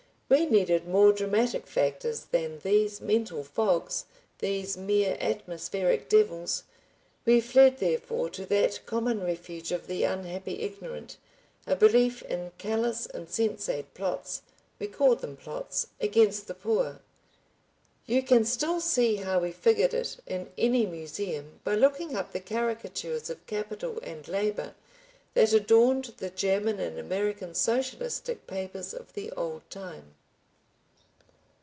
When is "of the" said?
9.73-10.03, 28.93-29.29